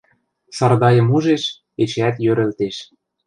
Сардайым 0.57 1.07
ужеш, 1.15 1.43
эчеӓт 1.81 2.15
йӧрӹлтеш. 2.25 2.75